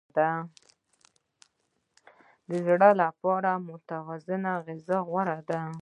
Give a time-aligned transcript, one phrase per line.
[2.49, 5.61] د زړه لپاره متوازنه غذا غوره ده.